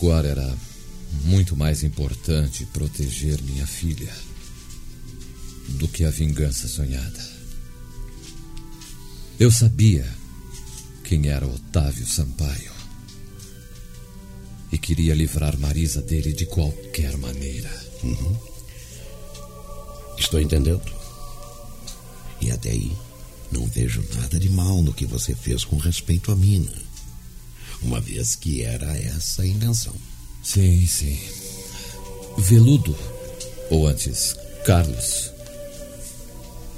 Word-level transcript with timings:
Agora 0.00 0.28
era 0.28 0.56
muito 1.24 1.54
mais 1.54 1.82
importante 1.82 2.64
proteger 2.72 3.38
minha 3.42 3.66
filha 3.66 4.10
do 5.78 5.86
que 5.86 6.04
a 6.04 6.10
vingança 6.10 6.66
sonhada. 6.66 7.28
Eu 9.38 9.50
sabia 9.50 10.10
quem 11.04 11.28
era 11.28 11.46
Otávio 11.46 12.06
Sampaio 12.06 12.72
e 14.72 14.78
queria 14.78 15.14
livrar 15.14 15.58
Marisa 15.58 16.00
dele 16.00 16.32
de 16.32 16.46
qualquer 16.46 17.18
maneira. 17.18 17.70
Estou 20.18 20.40
entendendo. 20.40 20.80
E 22.40 22.50
até 22.50 22.70
aí, 22.70 22.90
não 23.52 23.66
vejo 23.66 24.02
nada 24.14 24.40
de 24.40 24.48
mal 24.48 24.82
no 24.82 24.94
que 24.94 25.04
você 25.04 25.34
fez 25.34 25.62
com 25.62 25.76
respeito 25.76 26.32
à 26.32 26.36
mina. 26.36 26.89
Uma 27.82 28.00
vez 28.00 28.34
que 28.36 28.62
era 28.62 28.96
essa 28.96 29.42
a 29.42 29.46
intenção. 29.46 29.94
Sim, 30.42 30.86
sim. 30.86 31.18
Veludo, 32.38 32.96
ou 33.70 33.86
antes, 33.86 34.34
Carlos, 34.64 35.30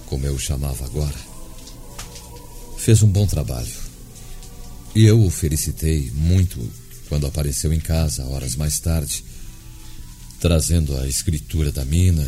como 0.06 0.26
eu 0.26 0.34
o 0.34 0.38
chamava 0.38 0.84
agora, 0.84 1.18
fez 2.78 3.02
um 3.02 3.08
bom 3.08 3.26
trabalho. 3.26 3.72
E 4.94 5.04
eu 5.04 5.24
o 5.24 5.30
felicitei 5.30 6.10
muito 6.14 6.58
quando 7.08 7.26
apareceu 7.26 7.72
em 7.72 7.80
casa, 7.80 8.26
horas 8.26 8.56
mais 8.56 8.80
tarde, 8.80 9.24
trazendo 10.40 10.96
a 10.96 11.06
escritura 11.06 11.70
da 11.70 11.84
mina 11.84 12.26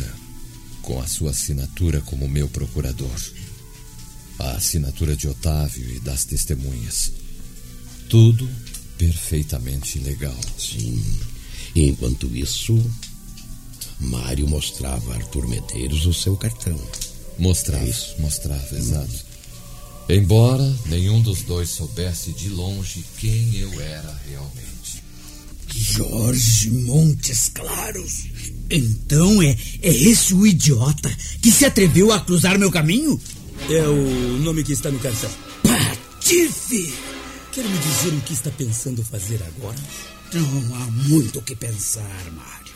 com 0.81 1.01
a 1.01 1.07
sua 1.07 1.31
assinatura 1.31 2.01
como 2.01 2.29
meu 2.29 2.47
procurador. 2.47 3.19
A 4.37 4.51
assinatura 4.51 5.15
de 5.15 5.27
Otávio 5.27 5.89
e 5.95 5.99
das 5.99 6.23
testemunhas. 6.23 7.11
Tudo 8.09 8.47
perfeitamente 8.97 9.99
legal. 9.99 10.37
Sim. 10.57 11.03
E 11.73 11.87
enquanto 11.89 12.33
isso, 12.35 12.79
Mário 13.99 14.47
mostrava 14.47 15.13
a 15.13 15.15
Arthur 15.15 15.47
Medeiros 15.47 16.05
o 16.05 16.13
seu 16.13 16.35
cartão. 16.35 16.79
Mostrava, 17.37 17.85
mostrava, 18.19 18.77
exato. 18.77 19.25
Embora 20.07 20.63
nenhum 20.85 21.21
dos 21.21 21.41
dois 21.41 21.69
soubesse 21.69 22.31
de 22.31 22.49
longe 22.49 23.03
quem 23.17 23.55
eu 23.57 23.81
era 23.81 24.21
realmente. 24.29 25.03
Jorge 25.75 26.69
Montes 26.69 27.49
Claros. 27.53 28.25
Então 28.69 29.41
é, 29.41 29.57
é 29.81 29.89
esse 29.93 30.33
o 30.33 30.45
idiota 30.45 31.09
que 31.41 31.51
se 31.51 31.65
atreveu 31.65 32.11
a 32.11 32.19
cruzar 32.19 32.57
meu 32.57 32.71
caminho? 32.71 33.19
É 33.69 33.87
o 33.87 34.37
nome 34.39 34.63
que 34.63 34.73
está 34.73 34.91
no 34.91 34.99
cartão. 34.99 35.29
Patife! 35.63 37.14
Quer 37.55 37.63
me 37.63 37.77
dizer 37.77 38.09
o 38.09 38.19
que 38.19 38.33
está 38.33 38.51
pensando 38.51 39.01
fazer 39.01 39.41
agora? 39.41 39.77
Não 40.33 40.75
há 40.75 40.91
muito 41.07 41.39
o 41.39 41.41
que 41.41 41.55
pensar, 41.55 42.03
Mário. 42.33 42.75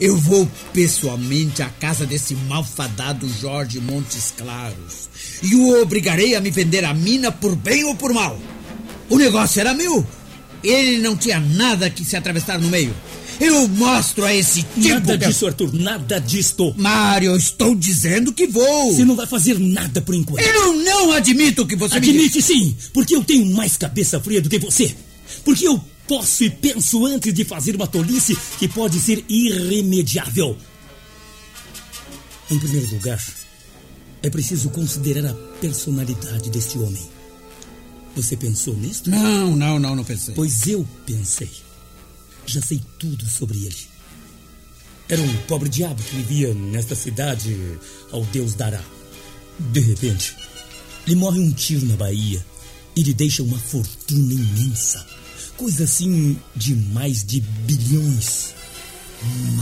Eu 0.00 0.16
vou 0.16 0.50
pessoalmente 0.72 1.62
à 1.62 1.68
casa 1.68 2.06
desse 2.06 2.34
malfadado 2.34 3.28
Jorge 3.28 3.80
Montes 3.80 4.32
Claros 4.38 5.10
e 5.42 5.54
o 5.54 5.82
obrigarei 5.82 6.34
a 6.34 6.40
me 6.40 6.50
vender 6.50 6.82
a 6.82 6.94
mina 6.94 7.30
por 7.30 7.54
bem 7.54 7.84
ou 7.84 7.94
por 7.94 8.14
mal. 8.14 8.40
O 9.10 9.18
negócio 9.18 9.60
era 9.60 9.74
meu. 9.74 10.06
Ele 10.62 11.02
não 11.02 11.14
tinha 11.14 11.38
nada 11.38 11.90
que 11.90 12.06
se 12.06 12.16
atravessar 12.16 12.58
no 12.58 12.68
meio. 12.68 12.96
Eu 13.40 13.68
mostro 13.68 14.24
a 14.24 14.34
esse 14.34 14.62
tipo. 14.62 14.88
Nada 14.88 15.18
que- 15.18 15.26
disso, 15.26 15.46
Arthur, 15.46 15.72
nada 15.74 16.18
disto. 16.20 16.74
Mário, 16.76 17.30
eu 17.32 17.36
estou 17.36 17.74
dizendo 17.74 18.32
que 18.32 18.46
vou. 18.46 18.92
Você 18.92 19.04
não 19.04 19.16
vai 19.16 19.26
fazer 19.26 19.58
nada 19.58 20.00
por 20.00 20.14
enquanto. 20.14 20.42
Eu 20.44 20.72
não 20.82 21.12
admito 21.12 21.66
que 21.66 21.76
você 21.76 21.98
me 22.00 22.08
Admite 22.08 22.40
sim, 22.42 22.76
porque 22.92 23.14
eu 23.14 23.24
tenho 23.24 23.44
mais 23.54 23.76
cabeça 23.76 24.20
fria 24.20 24.40
do 24.40 24.48
que 24.48 24.58
você. 24.58 24.94
Porque 25.44 25.66
eu 25.66 25.82
posso 26.06 26.44
e 26.44 26.50
penso 26.50 27.04
antes 27.06 27.32
de 27.32 27.44
fazer 27.44 27.74
uma 27.76 27.86
tolice 27.86 28.36
que 28.58 28.68
pode 28.68 28.98
ser 29.00 29.24
irremediável. 29.28 30.56
Em 32.50 32.58
primeiro 32.58 32.90
lugar, 32.94 33.22
é 34.22 34.30
preciso 34.30 34.68
considerar 34.70 35.30
a 35.30 35.34
personalidade 35.60 36.50
deste 36.50 36.78
homem. 36.78 37.02
Você 38.14 38.36
pensou 38.36 38.76
nisto? 38.76 39.10
Não, 39.10 39.56
não, 39.56 39.78
não, 39.78 39.96
não 39.96 40.04
pensei. 40.04 40.34
Pois 40.34 40.66
eu 40.68 40.86
pensei. 41.04 41.50
Já 42.46 42.60
sei 42.60 42.80
tudo 42.98 43.28
sobre 43.28 43.58
ele. 43.64 43.94
Era 45.08 45.20
um 45.20 45.36
pobre 45.46 45.68
diabo 45.68 46.02
que 46.02 46.16
vivia 46.16 46.54
nesta 46.54 46.94
cidade 46.94 47.54
ao 48.10 48.24
Deus 48.26 48.54
dará. 48.54 48.82
De 49.58 49.80
repente, 49.80 50.34
lhe 51.06 51.14
morre 51.14 51.40
um 51.40 51.52
tiro 51.52 51.86
na 51.86 51.96
Bahia 51.96 52.44
e 52.96 53.02
lhe 53.02 53.12
deixa 53.12 53.42
uma 53.42 53.58
fortuna 53.58 54.32
imensa. 54.32 55.06
Coisa 55.56 55.84
assim 55.84 56.38
de 56.56 56.74
mais 56.74 57.24
de 57.24 57.40
bilhões. 57.40 58.54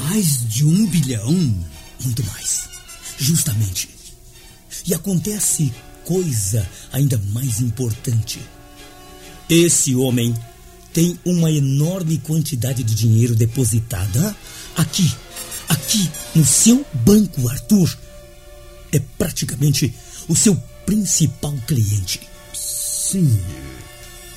Mais 0.04 0.49
de 0.49 0.64
um 0.64 0.87
bilhão? 0.87 1.32
Muito 2.00 2.25
mais. 2.25 2.69
Justamente. 3.19 3.88
E 4.87 4.94
acontece 4.94 5.72
coisa 6.04 6.69
ainda 6.93 7.19
mais 7.32 7.60
importante. 7.60 8.41
Esse 9.49 9.94
homem 9.94 10.34
tem 10.92 11.19
uma 11.25 11.50
enorme 11.50 12.19
quantidade 12.19 12.82
de 12.82 12.94
dinheiro 12.94 13.34
depositada 13.34 14.36
aqui, 14.76 15.10
aqui 15.69 16.10
no 16.34 16.44
seu 16.44 16.84
banco, 16.92 17.48
Arthur. 17.48 17.97
É 18.92 19.00
praticamente 19.19 19.94
o 20.28 20.36
seu 20.36 20.54
principal 20.84 21.54
cliente. 21.66 22.20
Sim, 22.54 23.38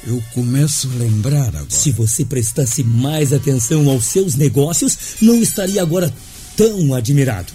eu 0.08 0.24
começo 0.34 0.90
a 0.92 0.96
lembrar 0.96 1.48
agora. 1.48 1.66
Se 1.70 1.92
você 1.92 2.24
prestasse 2.24 2.84
mais 2.84 3.34
atenção 3.34 3.90
aos 3.90 4.06
seus 4.06 4.36
negócios, 4.36 4.98
não 5.22 5.42
estaria 5.42 5.82
agora 5.82 6.14
tão 6.56 6.94
admirado. 6.94 7.52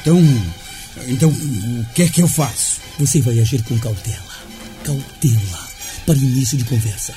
Então, 0.00 0.20
então, 1.08 1.30
o 1.30 1.94
que 1.94 2.02
é 2.02 2.08
que 2.08 2.20
eu 2.20 2.28
faço? 2.28 2.80
Você 2.98 3.20
vai 3.20 3.38
agir 3.40 3.62
com 3.62 3.78
cautela. 3.78 4.32
Cautela. 4.84 5.68
Para 6.04 6.16
início 6.16 6.58
de 6.58 6.64
conversa. 6.64 7.14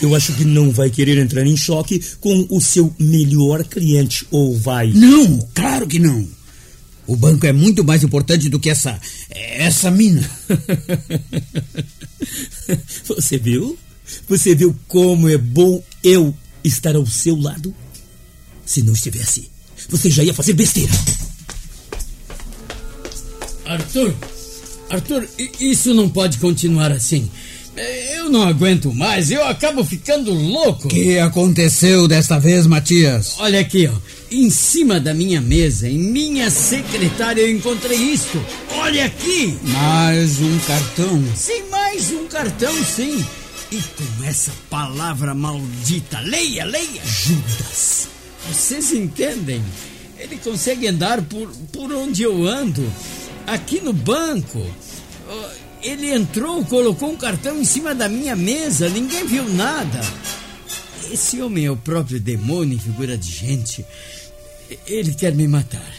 Eu 0.00 0.14
acho 0.14 0.32
que 0.34 0.44
não 0.44 0.70
vai 0.70 0.90
querer 0.90 1.18
entrar 1.18 1.44
em 1.46 1.56
choque 1.56 2.00
com 2.20 2.46
o 2.50 2.60
seu 2.60 2.94
melhor 2.98 3.64
cliente, 3.64 4.26
ou 4.30 4.56
vai? 4.56 4.92
Não, 4.92 5.38
claro 5.54 5.86
que 5.86 5.98
não. 5.98 6.26
O 7.06 7.16
banco 7.16 7.46
é 7.46 7.52
muito 7.52 7.82
mais 7.82 8.04
importante 8.04 8.48
do 8.48 8.60
que 8.60 8.68
essa 8.68 9.00
essa 9.30 9.90
mina. 9.90 10.28
Você 13.08 13.38
viu? 13.38 13.78
Você 14.28 14.54
viu 14.54 14.76
como 14.86 15.28
é 15.28 15.36
bom 15.38 15.82
eu 16.04 16.34
estar 16.62 16.94
ao 16.94 17.06
seu 17.06 17.34
lado? 17.36 17.74
Se 18.64 18.82
não 18.82 18.92
estivesse, 18.92 19.50
você 19.88 20.10
já 20.10 20.22
ia 20.22 20.34
fazer 20.34 20.52
besteira. 20.52 20.92
Arthur, 23.64 24.14
Arthur, 24.90 25.28
isso 25.58 25.94
não 25.94 26.08
pode 26.08 26.38
continuar 26.38 26.92
assim. 26.92 27.30
Eu 27.78 28.28
não 28.28 28.42
aguento 28.42 28.92
mais, 28.94 29.30
eu 29.30 29.44
acabo 29.46 29.84
ficando 29.84 30.32
louco. 30.32 30.86
O 30.86 30.90
que 30.90 31.18
aconteceu 31.18 32.06
desta 32.08 32.38
vez, 32.38 32.66
Matias? 32.66 33.36
Olha 33.38 33.60
aqui, 33.60 33.86
ó. 33.86 33.94
Em 34.30 34.50
cima 34.50 35.00
da 35.00 35.14
minha 35.14 35.40
mesa, 35.40 35.88
em 35.88 35.98
minha 35.98 36.50
secretária, 36.50 37.40
eu 37.40 37.50
encontrei 37.50 37.96
isto. 37.96 38.44
Olha 38.76 39.06
aqui! 39.06 39.58
Mais 39.64 40.38
um 40.40 40.58
cartão. 40.60 41.24
Sim, 41.34 41.62
mais 41.70 42.10
um 42.12 42.26
cartão, 42.26 42.74
sim. 42.84 43.24
E 43.70 43.76
com 43.76 44.24
essa 44.24 44.52
palavra 44.68 45.34
maldita, 45.34 46.20
leia, 46.20 46.64
leia. 46.64 47.02
Judas. 47.04 48.08
Vocês 48.48 48.92
entendem? 48.92 49.62
Ele 50.18 50.36
consegue 50.36 50.88
andar 50.88 51.22
por, 51.22 51.48
por 51.72 51.92
onde 51.92 52.22
eu 52.22 52.46
ando. 52.46 52.90
Aqui 53.46 53.80
no 53.80 53.92
banco. 53.92 54.66
Ele 55.88 56.12
entrou, 56.12 56.62
colocou 56.66 57.10
um 57.10 57.16
cartão 57.16 57.58
em 57.58 57.64
cima 57.64 57.94
da 57.94 58.10
minha 58.10 58.36
mesa, 58.36 58.90
ninguém 58.90 59.26
viu 59.26 59.48
nada. 59.48 59.98
Esse 61.10 61.40
homem 61.40 61.64
é 61.64 61.70
o 61.70 61.78
próprio 61.78 62.20
demônio 62.20 62.76
em 62.76 62.78
figura 62.78 63.16
de 63.16 63.30
gente. 63.30 63.82
Ele 64.86 65.14
quer 65.14 65.34
me 65.34 65.48
matar. 65.48 65.94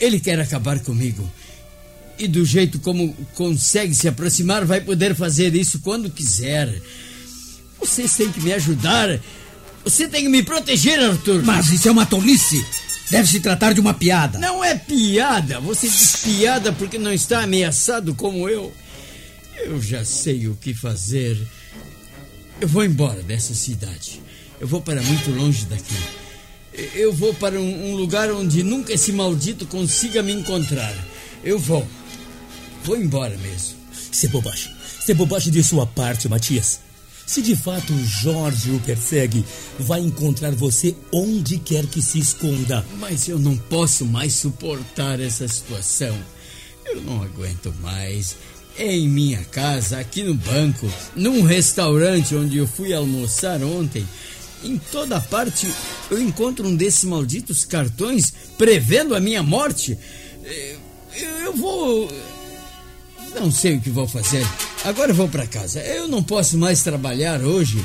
Ele 0.00 0.18
quer 0.18 0.40
acabar 0.40 0.80
comigo. 0.80 1.30
E 2.18 2.26
do 2.26 2.42
jeito 2.42 2.78
como 2.78 3.14
consegue 3.34 3.94
se 3.94 4.08
aproximar, 4.08 4.64
vai 4.64 4.80
poder 4.80 5.14
fazer 5.14 5.54
isso 5.54 5.80
quando 5.80 6.08
quiser. 6.08 6.80
Vocês 7.78 8.16
têm 8.16 8.32
que 8.32 8.40
me 8.40 8.54
ajudar. 8.54 9.20
Você 9.84 10.08
tem 10.08 10.22
que 10.22 10.30
me 10.30 10.42
proteger, 10.42 10.98
Arthur. 11.00 11.42
Mas 11.42 11.70
isso 11.70 11.86
é 11.86 11.90
uma 11.90 12.06
tolice. 12.06 12.64
Deve 13.10 13.28
se 13.28 13.40
tratar 13.40 13.74
de 13.74 13.80
uma 13.80 13.92
piada. 13.92 14.38
Não 14.38 14.64
é 14.64 14.74
piada. 14.74 15.60
Você 15.60 15.86
diz 15.86 16.16
piada 16.16 16.72
porque 16.72 16.96
não 16.96 17.12
está 17.12 17.42
ameaçado 17.42 18.14
como 18.14 18.48
eu. 18.48 18.72
Eu 19.64 19.80
já 19.82 20.04
sei 20.04 20.48
o 20.48 20.54
que 20.56 20.74
fazer. 20.74 21.38
Eu 22.60 22.68
vou 22.68 22.84
embora 22.84 23.22
dessa 23.22 23.54
cidade. 23.54 24.20
Eu 24.60 24.66
vou 24.66 24.80
para 24.80 25.02
muito 25.02 25.30
longe 25.30 25.66
daqui. 25.66 25.96
Eu 26.94 27.12
vou 27.12 27.34
para 27.34 27.60
um, 27.60 27.90
um 27.90 27.96
lugar 27.96 28.30
onde 28.30 28.62
nunca 28.62 28.92
esse 28.92 29.12
maldito 29.12 29.66
consiga 29.66 30.22
me 30.22 30.32
encontrar. 30.32 30.94
Eu 31.44 31.58
vou. 31.58 31.86
Vou 32.84 32.96
embora 32.96 33.36
mesmo. 33.38 33.76
Isso 34.10 34.26
é 34.26 34.28
bobagem. 34.28 34.72
Isso 35.00 35.10
é 35.10 35.14
bobagem 35.14 35.52
de 35.52 35.62
sua 35.62 35.86
parte, 35.86 36.28
Matias. 36.28 36.80
Se 37.26 37.42
de 37.42 37.54
fato 37.54 37.92
Jorge 38.04 38.70
o 38.70 38.80
persegue, 38.80 39.44
vai 39.78 40.00
encontrar 40.00 40.54
você 40.54 40.96
onde 41.12 41.58
quer 41.58 41.86
que 41.86 42.00
se 42.00 42.18
esconda. 42.18 42.84
Mas 42.98 43.28
eu 43.28 43.38
não 43.38 43.56
posso 43.56 44.06
mais 44.06 44.32
suportar 44.32 45.20
essa 45.20 45.46
situação. 45.46 46.18
Eu 46.86 47.02
não 47.02 47.22
aguento 47.22 47.74
mais. 47.82 48.34
É 48.78 48.94
em 48.94 49.08
minha 49.08 49.44
casa, 49.50 49.98
aqui 49.98 50.22
no 50.22 50.34
banco, 50.34 50.88
num 51.16 51.42
restaurante 51.42 52.34
onde 52.36 52.58
eu 52.58 52.66
fui 52.66 52.92
almoçar 52.94 53.60
ontem. 53.62 54.06
Em 54.62 54.78
toda 54.78 55.20
parte 55.20 55.68
eu 56.10 56.20
encontro 56.20 56.66
um 56.66 56.74
desses 56.76 57.04
malditos 57.04 57.64
cartões 57.64 58.32
prevendo 58.56 59.14
a 59.16 59.20
minha 59.20 59.42
morte. 59.42 59.98
Eh, 60.44 60.76
Eu 61.44 61.52
vou. 61.56 62.08
Não 63.34 63.50
sei 63.50 63.76
o 63.76 63.80
que 63.80 63.90
vou 63.90 64.06
fazer. 64.06 64.46
Agora 64.84 65.10
eu 65.10 65.14
vou 65.14 65.28
para 65.28 65.46
casa. 65.46 65.80
Eu 65.80 66.06
não 66.06 66.22
posso 66.22 66.56
mais 66.56 66.82
trabalhar 66.82 67.42
hoje. 67.42 67.84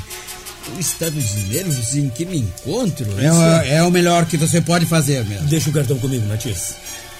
O 0.76 0.80
estado 0.80 1.12
de 1.20 1.40
nervos 1.48 1.94
em 1.96 2.08
que 2.08 2.24
me 2.24 2.38
encontro. 2.38 3.06
É, 3.18 3.26
isso 3.28 3.36
o- 3.36 3.74
é 3.74 3.82
o 3.82 3.90
melhor 3.90 4.24
que 4.26 4.36
você 4.36 4.60
pode 4.60 4.86
fazer 4.86 5.24
mesmo. 5.24 5.46
Deixa 5.48 5.68
o 5.68 5.72
cartão 5.72 5.98
comigo, 5.98 6.24
Matias. 6.26 6.74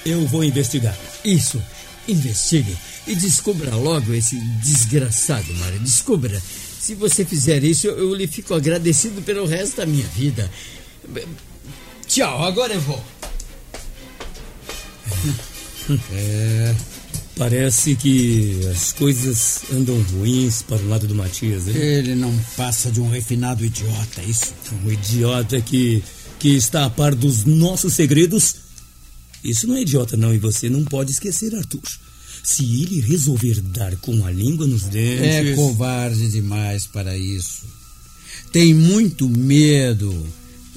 Eu 0.06 0.26
vou 0.26 0.44
investigar. 0.44 0.96
Isso. 1.24 1.60
Investigue 2.06 2.76
e 3.06 3.14
descubra 3.14 3.74
logo 3.74 4.12
esse 4.12 4.36
desgraçado, 4.62 5.52
Mário. 5.54 5.78
Descubra. 5.80 6.40
Se 6.80 6.94
você 6.94 7.24
fizer 7.24 7.64
isso, 7.64 7.86
eu, 7.86 7.98
eu 7.98 8.14
lhe 8.14 8.26
fico 8.26 8.52
agradecido 8.54 9.22
pelo 9.22 9.46
resto 9.46 9.78
da 9.78 9.86
minha 9.86 10.06
vida. 10.08 10.50
Tchau, 12.06 12.44
agora 12.44 12.74
eu 12.74 12.80
vou. 12.80 13.02
Parece 17.36 17.96
que 17.96 18.60
as 18.70 18.92
coisas 18.92 19.62
andam 19.72 20.00
ruins 20.12 20.62
para 20.62 20.76
o 20.76 20.88
lado 20.88 21.06
do 21.06 21.14
Matias. 21.14 21.66
hein? 21.66 21.74
Ele 21.76 22.14
não 22.14 22.32
passa 22.56 22.92
de 22.92 23.00
um 23.00 23.10
refinado 23.10 23.64
idiota, 23.64 24.20
é 24.20 24.24
isso. 24.24 24.52
Um 24.84 24.92
idiota 24.92 25.60
que, 25.60 26.02
que 26.38 26.50
está 26.50 26.84
a 26.84 26.90
par 26.90 27.14
dos 27.14 27.44
nossos 27.44 27.94
segredos. 27.94 28.54
Isso 29.44 29.66
não 29.66 29.76
é 29.76 29.82
idiota, 29.82 30.16
não, 30.16 30.34
e 30.34 30.38
você 30.38 30.70
não 30.70 30.84
pode 30.84 31.12
esquecer, 31.12 31.54
Arthur. 31.54 31.82
Se 32.42 32.64
ele 32.82 33.00
resolver 33.00 33.60
dar 33.60 33.94
com 33.96 34.24
a 34.24 34.30
língua 34.30 34.66
nos 34.66 34.84
dentes. 34.84 35.26
É 35.26 35.54
covarde 35.54 36.28
demais 36.30 36.86
para 36.86 37.16
isso. 37.16 37.62
Tem 38.50 38.72
muito 38.72 39.28
medo 39.28 40.26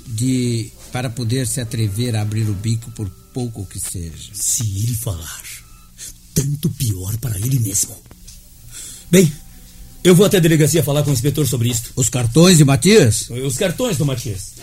de 0.06 0.69
para 0.92 1.10
poder 1.10 1.48
se 1.48 1.60
atrever 1.60 2.16
a 2.16 2.22
abrir 2.22 2.50
o 2.50 2.54
bico 2.54 2.90
por 2.92 3.10
pouco 3.34 3.66
que 3.66 3.80
seja. 3.80 4.31
Se 4.34 4.64
ele 4.64 4.96
falar, 4.96 5.44
tanto 6.34 6.69
pior 6.69 7.16
para 7.18 7.38
ele 7.38 7.60
mesmo. 7.60 7.96
Bem, 9.12 9.31
eu 10.04 10.16
vou 10.16 10.25
até 10.25 10.38
a 10.38 10.42
delegacia 10.42 10.84
falar 10.84 11.04
com 11.04 11.10
o 11.10 11.14
inspetor 11.14 11.48
sobre 11.48 11.69
isto. 11.69 11.92
Os 11.96 12.10
cartões 12.10 12.58
de 12.58 12.66
Matias? 12.66 13.30
Os 13.30 13.58
cartões 13.58 13.98
do 13.98 14.06
Matias. 14.06 14.54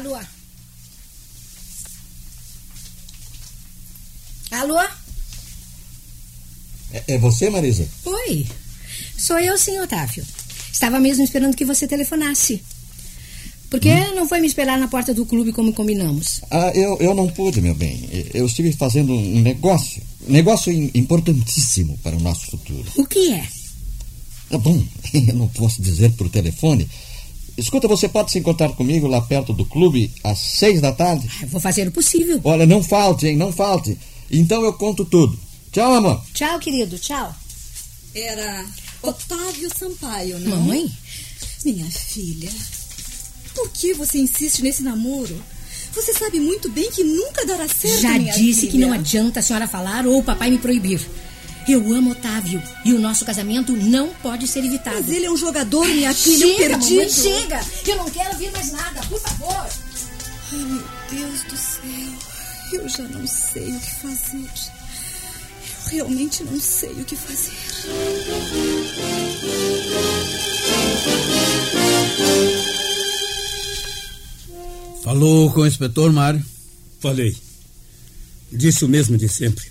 Alô? 0.00 0.16
Alô? 4.50 4.80
É, 6.92 7.04
é 7.14 7.18
você, 7.18 7.50
Marisa? 7.50 7.86
Oi. 8.06 8.46
Sou 9.18 9.38
eu 9.38 9.58
sim, 9.58 9.78
Otávio. 9.78 10.24
Estava 10.72 10.98
mesmo 10.98 11.22
esperando 11.22 11.54
que 11.54 11.66
você 11.66 11.86
telefonasse. 11.86 12.62
Por 13.68 13.78
que 13.78 13.94
não 14.14 14.26
foi 14.26 14.40
me 14.40 14.46
esperar 14.46 14.78
na 14.78 14.88
porta 14.88 15.12
do 15.12 15.26
clube 15.26 15.52
como 15.52 15.72
combinamos? 15.74 16.40
Ah, 16.50 16.72
eu, 16.74 16.96
eu 16.98 17.14
não 17.14 17.28
pude, 17.28 17.60
meu 17.60 17.74
bem. 17.74 18.08
Eu 18.32 18.46
estive 18.46 18.72
fazendo 18.72 19.12
um 19.12 19.40
negócio. 19.42 20.02
Negócio 20.26 20.72
im- 20.72 20.90
importantíssimo 20.94 21.98
para 21.98 22.16
o 22.16 22.20
nosso 22.20 22.46
futuro. 22.50 22.90
O 22.96 23.06
que 23.06 23.32
é? 23.34 23.46
Ah, 24.50 24.58
bom, 24.58 24.82
eu 25.12 25.34
não 25.34 25.46
posso 25.48 25.80
dizer 25.82 26.10
por 26.12 26.28
telefone. 26.30 26.88
Escuta, 27.56 27.86
você 27.88 28.08
pode 28.08 28.30
se 28.30 28.38
encontrar 28.38 28.70
comigo 28.70 29.06
lá 29.06 29.20
perto 29.20 29.52
do 29.52 29.64
clube 29.64 30.10
às 30.24 30.38
seis 30.38 30.80
da 30.80 30.92
tarde? 30.92 31.28
Eu 31.42 31.48
vou 31.48 31.60
fazer 31.60 31.86
o 31.88 31.92
possível. 31.92 32.40
Olha, 32.44 32.66
não 32.66 32.82
falte, 32.82 33.26
hein? 33.26 33.36
Não 33.36 33.52
falte. 33.52 33.96
Então 34.30 34.62
eu 34.64 34.72
conto 34.72 35.04
tudo. 35.04 35.38
Tchau, 35.72 35.94
amor. 35.94 36.22
Tchau, 36.34 36.58
querido. 36.58 36.98
Tchau. 36.98 37.34
Era 38.14 38.64
Otávio 39.02 39.70
Sampaio, 39.76 40.38
não? 40.40 40.56
Mamãe? 40.56 40.90
Minha 41.64 41.86
filha, 41.90 42.50
por 43.54 43.70
que 43.70 43.92
você 43.92 44.18
insiste 44.18 44.62
nesse 44.62 44.82
namoro? 44.82 45.36
Você 45.94 46.12
sabe 46.14 46.40
muito 46.40 46.70
bem 46.70 46.90
que 46.90 47.02
nunca 47.04 47.44
dará 47.44 47.68
certo, 47.68 48.00
Já 48.00 48.18
minha 48.18 48.32
disse 48.32 48.60
filha. 48.62 48.72
que 48.72 48.78
não 48.78 48.92
adianta 48.92 49.40
a 49.40 49.42
senhora 49.42 49.66
falar 49.68 50.06
ou 50.06 50.18
o 50.18 50.24
papai 50.24 50.50
me 50.50 50.58
proibir. 50.58 51.00
Eu 51.68 51.92
amo 51.94 52.10
Otávio 52.10 52.62
e 52.84 52.92
o 52.92 52.98
nosso 52.98 53.24
casamento 53.24 53.72
não 53.76 54.08
pode 54.14 54.46
ser 54.48 54.64
evitado. 54.64 54.96
Mas 54.96 55.08
ele 55.08 55.26
é 55.26 55.30
um 55.30 55.36
jogador, 55.36 55.86
minha 55.86 56.12
filha, 56.14 56.46
um 56.46 56.50
chega, 56.50 56.68
perdido. 56.68 56.94
mamãe, 56.94 57.10
chega! 57.10 57.66
Eu 57.86 57.96
não 57.96 58.10
quero 58.10 58.30
ouvir 58.30 58.50
mais 58.52 58.72
nada, 58.72 59.00
por 59.02 59.20
favor. 59.20 59.66
Ai, 60.52 60.58
meu 60.58 60.82
Deus 61.10 61.42
do 61.44 61.56
céu. 61.56 62.30
Eu 62.72 62.88
já 62.88 63.02
não 63.04 63.26
sei 63.26 63.70
o 63.70 63.80
que 63.80 63.94
fazer. 63.96 64.50
Eu 65.86 65.90
realmente 65.90 66.44
não 66.44 66.60
sei 66.60 66.90
o 66.90 67.04
que 67.04 67.16
fazer. 67.16 67.52
Falou 75.02 75.50
com 75.52 75.60
o 75.60 75.66
inspetor 75.66 76.12
Mário? 76.12 76.44
Falei. 77.00 77.36
Disse 78.52 78.84
o 78.84 78.88
mesmo 78.88 79.16
de 79.16 79.28
sempre. 79.28 79.64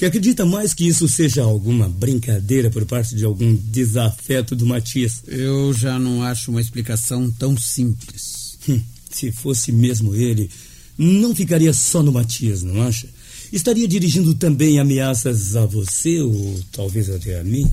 Que 0.00 0.06
acredita 0.06 0.46
mais 0.46 0.72
que 0.72 0.88
isso 0.88 1.06
seja 1.06 1.42
alguma 1.42 1.86
brincadeira 1.86 2.70
por 2.70 2.86
parte 2.86 3.14
de 3.14 3.22
algum 3.22 3.54
desafeto 3.54 4.56
do 4.56 4.64
Matias. 4.64 5.22
Eu 5.26 5.74
já 5.74 5.98
não 5.98 6.22
acho 6.22 6.50
uma 6.50 6.60
explicação 6.62 7.30
tão 7.32 7.54
simples. 7.54 8.56
Hum, 8.66 8.82
Se 9.10 9.30
fosse 9.30 9.70
mesmo 9.70 10.14
ele, 10.14 10.50
não 10.96 11.36
ficaria 11.36 11.74
só 11.74 12.02
no 12.02 12.10
Matias, 12.10 12.62
não 12.62 12.80
acha? 12.80 13.10
Estaria 13.52 13.86
dirigindo 13.86 14.34
também 14.34 14.80
ameaças 14.80 15.54
a 15.54 15.66
você 15.66 16.18
ou 16.22 16.64
talvez 16.72 17.10
até 17.10 17.38
a 17.38 17.44
mim? 17.44 17.70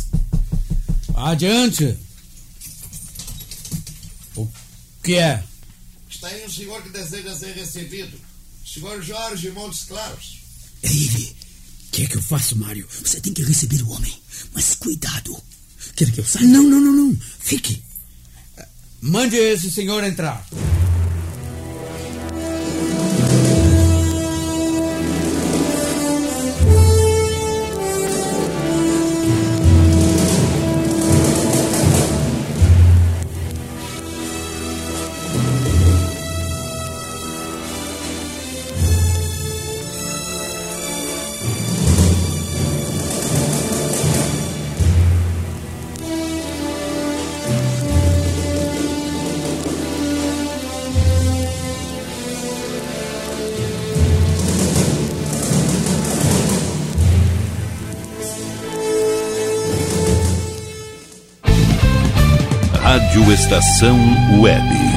Adiante. 1.15 1.95
O 4.35 4.45
que 5.01 5.13
é? 5.13 5.41
Está 6.09 6.27
aí 6.27 6.45
um 6.45 6.49
senhor 6.49 6.83
que 6.83 6.89
deseja 6.89 7.33
ser 7.33 7.53
recebido. 7.53 8.17
Senhor 8.65 9.01
Jorge 9.01 9.49
Montes 9.51 9.85
Claros. 9.85 10.39
É 10.83 10.89
ele. 10.89 11.36
O 11.97 11.99
que 11.99 12.05
é 12.05 12.09
que 12.09 12.17
eu 12.17 12.21
faço, 12.21 12.55
Mário? 12.55 12.87
Você 13.03 13.19
tem 13.19 13.33
que 13.33 13.41
receber 13.41 13.81
o 13.81 13.89
homem. 13.89 14.13
Mas 14.53 14.75
cuidado. 14.75 15.35
Quer 15.95 16.11
que 16.11 16.19
eu 16.19 16.25
saia? 16.25 16.45
Não, 16.45 16.61
não, 16.61 16.79
não, 16.79 16.91
não. 16.93 17.19
Fique. 17.39 17.81
Mande 19.01 19.35
esse 19.35 19.71
senhor 19.71 20.03
entrar. 20.03 20.45
Estação 63.31 63.97
Web. 64.39 64.96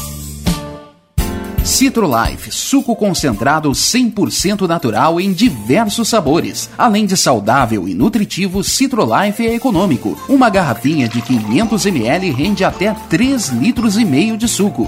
Citrolife, 1.63 2.51
suco 2.51 2.95
concentrado 2.95 3.69
100% 3.69 4.67
natural 4.67 5.21
em 5.21 5.31
diversos 5.31 6.09
sabores. 6.09 6.69
Além 6.75 7.05
de 7.05 7.15
saudável 7.15 7.87
e 7.87 7.93
nutritivo, 7.93 8.63
Citrolife 8.63 9.45
é 9.45 9.53
econômico. 9.53 10.17
Uma 10.27 10.49
garrafinha 10.49 11.07
de 11.07 11.21
500 11.21 11.85
ml 11.85 12.31
rende 12.31 12.63
até 12.63 12.95
3 13.09 13.49
litros 13.49 13.97
e 13.97 14.03
meio 14.03 14.37
de 14.37 14.47
suco. 14.47 14.87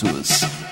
preços. 0.00 0.71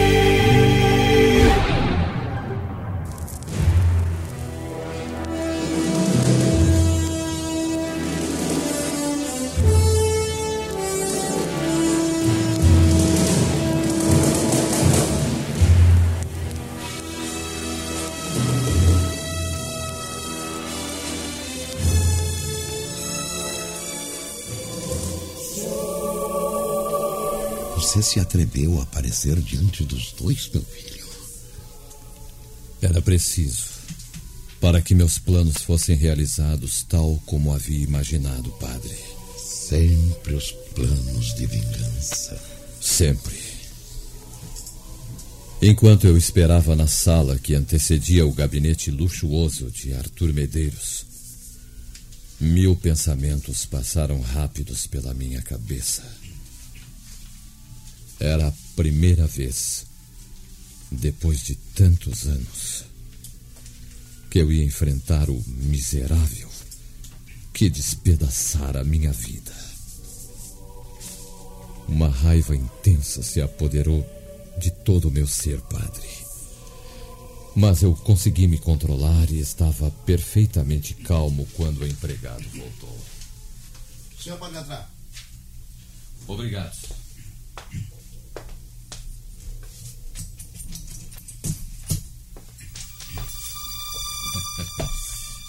Você 27.91 28.01
se 28.01 28.19
atreveu 28.21 28.79
a 28.79 28.83
aparecer 28.83 29.37
diante 29.41 29.83
dos 29.83 30.13
dois, 30.13 30.49
meu 30.53 30.63
filho? 30.63 31.05
Era 32.81 33.01
preciso. 33.01 33.65
Para 34.61 34.81
que 34.81 34.95
meus 34.95 35.19
planos 35.19 35.57
fossem 35.57 35.97
realizados 35.97 36.83
tal 36.83 37.21
como 37.25 37.53
havia 37.53 37.83
imaginado, 37.83 38.49
padre. 38.51 38.97
Sempre 39.37 40.35
os 40.35 40.53
planos 40.73 41.35
de 41.35 41.45
vingança. 41.45 42.41
Sempre. 42.79 43.37
Enquanto 45.61 46.07
eu 46.07 46.15
esperava 46.15 46.77
na 46.77 46.87
sala 46.87 47.37
que 47.37 47.53
antecedia 47.53 48.25
o 48.25 48.31
gabinete 48.31 48.89
luxuoso 48.89 49.69
de 49.69 49.93
Arthur 49.93 50.31
Medeiros, 50.31 51.05
mil 52.39 52.73
pensamentos 52.73 53.65
passaram 53.65 54.21
rápidos 54.21 54.87
pela 54.87 55.13
minha 55.13 55.41
cabeça. 55.41 56.20
Era 58.21 58.49
a 58.49 58.53
primeira 58.75 59.25
vez, 59.25 59.87
depois 60.91 61.41
de 61.41 61.55
tantos 61.55 62.27
anos, 62.27 62.83
que 64.29 64.37
eu 64.37 64.51
ia 64.51 64.63
enfrentar 64.63 65.27
o 65.27 65.43
miserável 65.47 66.47
que 67.51 67.67
despedaçara 67.67 68.81
a 68.81 68.83
minha 68.83 69.11
vida. 69.11 69.51
Uma 71.87 72.09
raiva 72.09 72.55
intensa 72.55 73.23
se 73.23 73.41
apoderou 73.41 74.07
de 74.59 74.69
todo 74.69 75.07
o 75.07 75.11
meu 75.11 75.25
ser, 75.25 75.59
padre. 75.61 76.09
Mas 77.55 77.81
eu 77.81 77.95
consegui 77.95 78.47
me 78.47 78.59
controlar 78.59 79.31
e 79.31 79.39
estava 79.39 79.89
perfeitamente 80.05 80.93
calmo 80.93 81.47
quando 81.55 81.81
o 81.81 81.87
empregado 81.87 82.47
voltou. 82.51 82.97
O 84.15 84.21
senhor 84.21 84.37
pode 84.37 84.55
entrar. 84.55 84.87
Obrigado. 86.27 86.77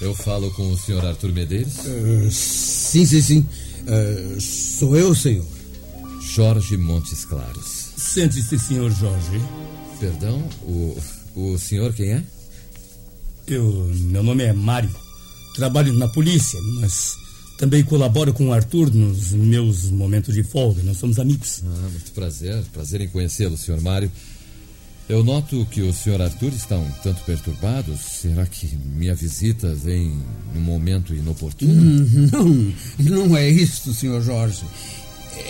Eu 0.02 0.16
falo 0.16 0.50
com 0.50 0.68
o 0.68 0.76
senhor 0.76 1.04
Arthur 1.04 1.32
Medeiros? 1.32 1.74
Uh, 1.78 2.28
sim, 2.28 3.06
sim, 3.06 3.22
sim. 3.22 3.46
Uh, 3.86 4.40
sou 4.40 4.96
eu, 4.96 5.14
senhor. 5.14 5.46
Jorge 6.20 6.76
Montes 6.76 7.24
Claros. 7.24 7.92
Sente-se, 7.96 8.58
senhor 8.58 8.90
Jorge. 8.90 9.40
Perdão, 10.00 10.42
o, 10.62 10.98
o 11.36 11.56
senhor 11.56 11.92
quem 11.92 12.14
é? 12.14 12.22
Eu, 13.46 13.92
meu 13.94 14.24
nome 14.24 14.42
é 14.42 14.52
Mário. 14.52 14.90
Trabalho 15.54 15.92
na 15.92 16.08
polícia, 16.08 16.58
mas 16.80 17.14
também 17.56 17.84
colaboro 17.84 18.32
com 18.32 18.48
o 18.48 18.52
Arthur 18.52 18.92
nos 18.92 19.30
meus 19.30 19.88
momentos 19.88 20.34
de 20.34 20.42
folga. 20.42 20.82
Nós 20.82 20.96
somos 20.96 21.20
amigos. 21.20 21.62
Ah, 21.64 21.88
muito 21.88 22.10
prazer. 22.10 22.60
Prazer 22.72 23.00
em 23.02 23.08
conhecê-lo, 23.08 23.56
senhor 23.56 23.80
Mário. 23.80 24.10
Eu 25.08 25.24
noto 25.24 25.66
que 25.66 25.82
o 25.82 25.92
senhor 25.92 26.22
Arthur 26.22 26.52
está 26.52 26.76
um 26.76 26.90
tanto 27.02 27.22
perturbado. 27.24 27.96
Será 27.96 28.46
que 28.46 28.66
minha 28.76 29.14
visita 29.14 29.74
vem 29.74 30.16
num 30.54 30.60
momento 30.60 31.14
inoportuno? 31.14 31.72
Hum, 31.72 32.72
não, 32.98 33.26
não 33.26 33.36
é 33.36 33.48
isso, 33.48 33.92
senhor 33.92 34.22
Jorge. 34.22 34.64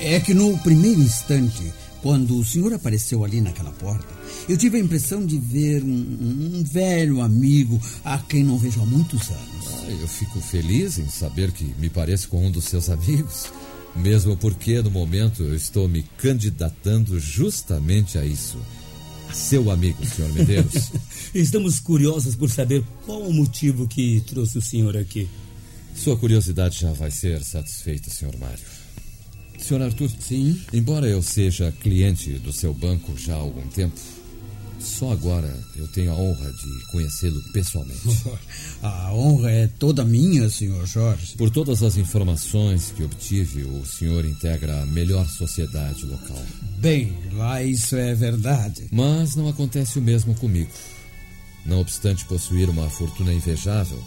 É 0.01 0.19
que 0.21 0.33
no 0.33 0.57
primeiro 0.59 1.01
instante, 1.01 1.73
quando 2.03 2.39
o 2.39 2.45
senhor 2.45 2.73
apareceu 2.73 3.25
ali 3.25 3.41
naquela 3.41 3.71
porta, 3.73 4.07
eu 4.49 4.57
tive 4.57 4.79
a 4.79 4.81
impressão 4.81 5.25
de 5.25 5.39
ver 5.39 5.85
um, 5.85 5.89
um 6.59 6.65
velho 6.65 7.21
amigo 7.21 7.81
a 8.05 8.19
quem 8.19 8.43
não 8.43 8.59
vejo 8.59 8.81
há 8.81 8.87
muitos 8.87 9.29
anos. 9.29 9.69
Ah, 9.69 9.91
eu 9.91 10.09
fico 10.09 10.41
feliz 10.41 10.99
em 10.99 11.09
saber 11.09 11.53
que 11.53 11.65
me 11.79 11.89
parece 11.89 12.27
com 12.27 12.47
um 12.47 12.51
dos 12.51 12.65
seus 12.65 12.89
amigos. 12.89 13.47
Mesmo 13.95 14.37
porque, 14.39 14.81
no 14.81 14.91
momento, 14.91 15.43
eu 15.43 15.55
estou 15.55 15.87
me 15.87 16.03
candidatando 16.17 17.21
justamente 17.21 18.17
a 18.17 18.25
isso. 18.25 18.57
Seu 19.33 19.71
amigo, 19.71 20.05
senhor 20.05 20.33
Medeiros. 20.33 20.93
Estamos 21.35 21.81
curiosos 21.81 22.37
por 22.37 22.51
saber 22.51 22.85
qual 23.07 23.23
o 23.23 23.33
motivo 23.33 23.89
que 23.89 24.21
trouxe 24.27 24.59
o 24.59 24.63
senhor 24.63 24.97
aqui. 24.97 25.29
Sua 25.95 26.17
curiosidade 26.17 26.81
já 26.81 26.93
vai 26.93 27.11
ser 27.11 27.43
satisfeita, 27.43 28.11
senhor 28.11 28.37
Mário. 28.39 28.65
Senhor 29.59 29.83
Arthur, 29.83 30.11
sim. 30.21 30.61
Embora 30.73 31.07
eu 31.07 31.23
seja 31.23 31.73
cliente 31.81 32.31
do 32.39 32.53
seu 32.53 32.75
banco 32.75 33.17
já 33.17 33.35
há 33.35 33.39
algum 33.39 33.67
tempo, 33.69 33.99
só 34.83 35.13
agora 35.13 35.53
eu 35.77 35.87
tenho 35.89 36.13
a 36.13 36.17
honra 36.17 36.53
de 36.53 36.87
conhecê-lo 36.87 37.41
pessoalmente. 37.53 38.01
A 38.83 39.13
honra 39.13 39.51
é 39.51 39.67
toda 39.79 40.05
minha, 40.05 40.51
senhor 40.51 40.85
Jorge. 40.87 41.37
Por 41.37 41.51
todas 41.51 41.83
as 41.83 41.97
informações 41.97 42.93
que 42.97 43.05
obtive, 43.05 43.63
o 43.63 43.87
senhor 43.87 44.25
integra 44.25 44.83
a 44.83 44.87
melhor 44.87 45.29
sociedade 45.29 46.05
local. 46.05 46.43
Bem, 46.79 47.17
lá 47.33 47.63
isso 47.63 47.95
é 47.97 48.13
verdade. 48.15 48.89
Mas 48.91 49.37
não 49.37 49.49
acontece 49.49 49.99
o 49.99 50.03
mesmo 50.03 50.35
comigo. 50.35 50.71
Não 51.65 51.81
obstante 51.81 52.25
possuir 52.25 52.69
uma 52.69 52.91
fortuna 52.91 53.33
invejável, 53.33 54.03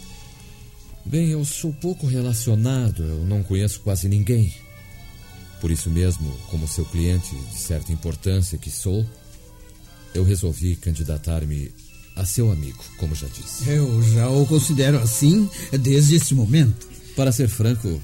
bem, 1.05 1.29
eu 1.29 1.45
sou 1.45 1.71
pouco 1.71 2.05
relacionado, 2.05 3.01
eu 3.01 3.25
não 3.25 3.41
conheço 3.43 3.79
quase 3.79 4.09
ninguém. 4.09 4.53
Por 5.61 5.71
isso 5.71 5.89
mesmo, 5.89 6.29
como 6.49 6.67
seu 6.67 6.83
cliente 6.85 7.33
de 7.33 7.57
certa 7.57 7.93
importância 7.93 8.57
que 8.57 8.69
sou, 8.69 9.05
eu 10.15 10.23
resolvi 10.23 10.75
candidatar-me 10.77 11.71
a 12.15 12.25
seu 12.25 12.49
amigo, 12.49 12.83
como 12.97 13.13
já 13.13 13.27
disse. 13.27 13.69
Eu 13.69 14.01
já 14.13 14.29
o 14.29 14.45
considero 14.45 14.97
assim 14.99 15.49
desde 15.77 16.15
esse 16.15 16.33
momento. 16.33 16.87
Para 17.15 17.31
ser 17.31 17.49
franco, 17.49 18.01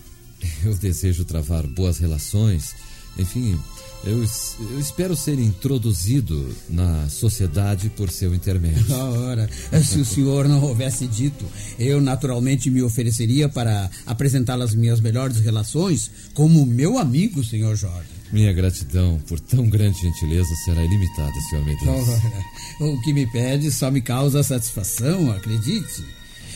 eu 0.64 0.76
desejo 0.76 1.24
travar 1.24 1.66
boas 1.66 1.98
relações. 1.98 2.76
Enfim, 3.18 3.58
eu, 4.04 4.26
eu 4.72 4.80
espero 4.80 5.16
ser 5.16 5.40
introduzido 5.40 6.54
na 6.70 7.08
sociedade 7.08 7.90
por 7.90 8.10
seu 8.10 8.36
intermédio. 8.36 8.86
Ora, 8.94 9.50
se 9.82 10.00
o 10.00 10.06
senhor 10.06 10.50
não 10.50 10.62
houvesse 10.62 11.08
dito, 11.08 11.46
eu 11.80 12.02
naturalmente 12.02 12.70
me 12.70 12.82
ofereceria 12.82 13.48
para 13.48 13.90
apresentar 14.06 14.60
as 14.62 14.76
minhas 14.76 15.00
melhores 15.00 15.38
relações 15.38 16.12
como 16.34 16.66
meu 16.66 16.98
amigo, 16.98 17.44
senhor 17.44 17.78
Jorge. 17.78 18.21
Minha 18.32 18.54
gratidão 18.54 19.20
por 19.28 19.40
tão 19.40 19.70
grande 19.70 20.02
gentileza 20.02 20.56
será 20.64 20.84
ilimitada, 20.84 21.34
senhor 21.50 21.66
Medeiros. 21.66 22.10
Ora, 22.10 22.92
o 22.92 23.02
que 23.02 23.14
me 23.14 23.28
pede 23.28 23.72
só 23.72 23.92
me 23.92 24.02
causa 24.02 24.42
satisfação, 24.42 25.32
acredite. 25.32 26.04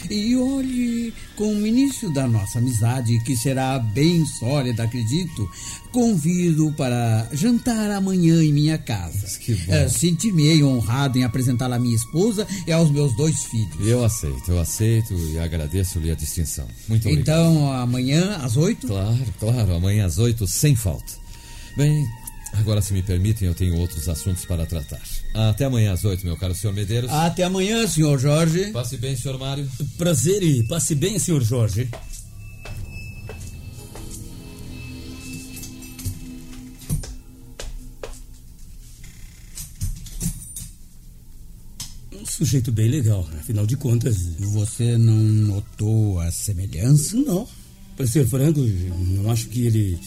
E 0.09 0.35
olhe, 0.35 1.13
com 1.35 1.55
o 1.55 1.65
início 1.65 2.11
da 2.13 2.27
nossa 2.27 2.59
amizade, 2.59 3.19
que 3.23 3.35
será 3.35 3.79
bem 3.79 4.23
sólida, 4.25 4.83
acredito, 4.83 5.49
convido 5.91 6.71
para 6.77 7.27
jantar 7.33 7.89
amanhã 7.91 8.43
em 8.43 8.53
minha 8.53 8.77
casa. 8.77 9.39
Que 9.39 9.55
bom. 9.55 9.73
É, 9.73 9.87
Senti-me 9.89 10.63
honrado 10.63 11.17
em 11.17 11.23
apresentá-la 11.23 11.77
à 11.77 11.79
minha 11.79 11.95
esposa 11.95 12.47
e 12.67 12.71
aos 12.71 12.91
meus 12.91 13.15
dois 13.15 13.45
filhos. 13.45 13.75
Eu 13.79 14.03
aceito, 14.03 14.51
eu 14.51 14.59
aceito 14.59 15.13
e 15.13 15.39
agradeço-lhe 15.39 16.11
a 16.11 16.15
distinção. 16.15 16.67
Muito 16.87 17.07
obrigado. 17.07 17.21
Então, 17.21 17.71
amanhã 17.73 18.37
às 18.43 18.57
oito? 18.57 18.87
Claro, 18.87 19.25
claro, 19.39 19.73
amanhã 19.73 20.05
às 20.05 20.19
oito, 20.19 20.47
sem 20.47 20.75
falta. 20.75 21.24
Bem, 21.75 22.07
agora 22.53 22.81
se 22.81 22.93
me 22.93 23.03
permitem, 23.03 23.47
eu 23.49 23.53
tenho 23.53 23.75
outros 23.75 24.07
assuntos 24.07 24.45
para 24.45 24.65
tratar. 24.65 25.01
Até 25.33 25.65
amanhã 25.65 25.91
às 25.91 26.05
oito, 26.05 26.25
meu 26.25 26.37
caro 26.37 26.55
senhor 26.55 26.73
Medeiros. 26.73 27.11
Até 27.11 27.43
amanhã, 27.43 27.85
senhor 27.85 28.17
Jorge. 28.17 28.71
Passe 28.71 28.95
bem, 28.95 29.15
senhor 29.17 29.37
Mário. 29.37 29.69
Prazer 29.97 30.41
e 30.41 30.63
passe 30.63 30.95
bem, 30.95 31.19
senhor 31.19 31.43
Jorge. 31.43 31.89
Um 42.13 42.25
sujeito 42.25 42.71
bem 42.71 42.87
legal, 42.87 43.27
afinal 43.37 43.65
de 43.65 43.75
contas. 43.75 44.15
Você 44.39 44.97
não 44.97 45.13
notou 45.13 46.21
a 46.21 46.31
semelhança? 46.31 47.17
Não. 47.17 47.45
Para 47.97 48.07
ser 48.07 48.25
franco, 48.27 48.61
não 48.61 49.29
acho 49.29 49.47
que 49.47 49.67
ele 49.67 49.99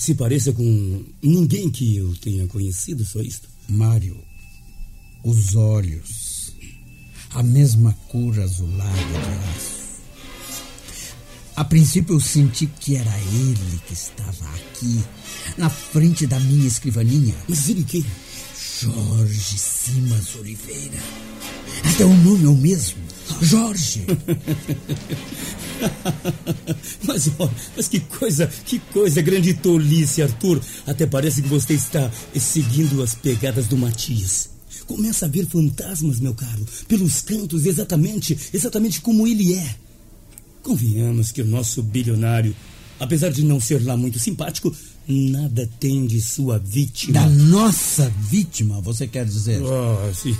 se 0.00 0.14
pareça 0.14 0.52
com 0.52 1.04
ninguém 1.22 1.70
que 1.70 1.96
eu 1.96 2.14
tenha 2.16 2.46
conhecido, 2.46 3.04
só 3.04 3.20
isto. 3.20 3.48
Mário, 3.68 4.16
os 5.22 5.54
olhos, 5.54 6.54
a 7.30 7.42
mesma 7.42 7.92
cor 8.08 8.40
azulada 8.40 8.90
de 8.90 9.58
aço. 9.58 9.80
A 11.54 11.64
princípio 11.64 12.14
eu 12.14 12.20
senti 12.20 12.66
que 12.66 12.96
era 12.96 13.14
ele 13.18 13.80
que 13.86 13.92
estava 13.92 14.48
aqui, 14.54 15.04
na 15.58 15.68
frente 15.68 16.26
da 16.26 16.40
minha 16.40 16.66
escrivaninha. 16.66 17.34
Mas 17.46 17.68
ele 17.68 17.84
quem? 17.84 18.04
Jorge 18.80 19.58
Simas 19.58 20.34
Oliveira. 20.36 20.98
Até 21.84 22.06
o 22.06 22.14
nome 22.14 22.46
é 22.46 22.48
o 22.48 22.56
mesmo. 22.56 23.02
Jorge. 23.42 24.06
mas, 27.04 27.30
ó, 27.38 27.50
mas 27.76 27.88
que 27.88 28.00
coisa, 28.00 28.46
que 28.46 28.78
coisa, 28.78 29.22
grande 29.22 29.54
tolice, 29.54 30.22
Arthur. 30.22 30.60
Até 30.86 31.06
parece 31.06 31.42
que 31.42 31.48
você 31.48 31.74
está 31.74 32.10
seguindo 32.34 33.02
as 33.02 33.14
pegadas 33.14 33.66
do 33.66 33.76
Matias. 33.76 34.50
Começa 34.86 35.26
a 35.26 35.28
ver 35.28 35.46
fantasmas, 35.46 36.18
meu 36.18 36.34
caro, 36.34 36.66
pelos 36.88 37.20
cantos, 37.20 37.64
exatamente, 37.64 38.36
exatamente 38.52 39.00
como 39.00 39.26
ele 39.26 39.54
é. 39.54 39.76
Convenhamos 40.62 41.30
que 41.30 41.42
o 41.42 41.46
nosso 41.46 41.82
bilionário, 41.82 42.54
apesar 42.98 43.30
de 43.30 43.44
não 43.44 43.60
ser 43.60 43.84
lá 43.84 43.96
muito 43.96 44.18
simpático, 44.18 44.74
nada 45.06 45.68
tem 45.78 46.06
de 46.06 46.20
sua 46.20 46.58
vítima. 46.58 47.14
Da 47.14 47.28
nossa 47.28 48.12
vítima, 48.30 48.80
você 48.80 49.06
quer 49.06 49.24
dizer? 49.24 49.60
Ah, 49.62 50.12
sim. 50.14 50.36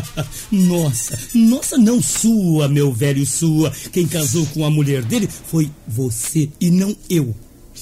nossa, 0.50 1.18
nossa, 1.34 1.78
não 1.78 2.00
sua, 2.00 2.68
meu 2.68 2.92
velho, 2.92 3.26
sua. 3.26 3.70
Quem 3.92 4.06
casou 4.06 4.46
com 4.46 4.64
a 4.64 4.70
mulher 4.70 5.02
dele 5.02 5.28
foi 5.28 5.70
você 5.86 6.48
e 6.60 6.70
não 6.70 6.96
eu. 7.08 7.34